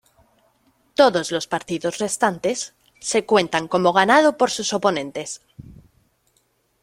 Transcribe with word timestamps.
Todos 0.95 1.29
los 1.31 1.45
partidos 1.45 1.99
restantes 1.99 2.73
se 2.99 3.23
cuentan 3.27 3.67
como 3.67 3.93
ganado 3.93 4.35
por 4.35 4.49
sus 4.49 4.73
oponentes. 4.73 5.41